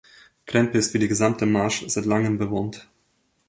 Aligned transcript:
Krempe 0.47 0.79
ist, 0.79 0.95
wie 0.95 0.97
die 0.97 1.07
gesamte 1.07 1.45
Marsch, 1.45 1.83
seit 1.87 2.05
langem 2.05 2.39
bewohnt. 2.39 2.89